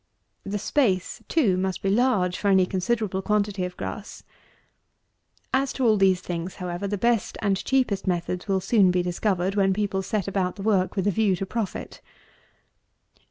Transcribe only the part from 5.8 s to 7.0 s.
all these things, however, the